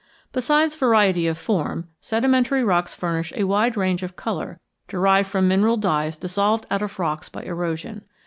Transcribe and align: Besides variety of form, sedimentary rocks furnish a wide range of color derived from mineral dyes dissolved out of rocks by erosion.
Besides 0.33 0.75
variety 0.75 1.27
of 1.27 1.37
form, 1.37 1.87
sedimentary 1.99 2.63
rocks 2.63 2.95
furnish 2.95 3.31
a 3.35 3.43
wide 3.43 3.77
range 3.77 4.01
of 4.01 4.15
color 4.15 4.59
derived 4.87 5.29
from 5.29 5.47
mineral 5.47 5.77
dyes 5.77 6.17
dissolved 6.17 6.65
out 6.71 6.81
of 6.81 6.97
rocks 6.97 7.29
by 7.29 7.43
erosion. 7.43 8.05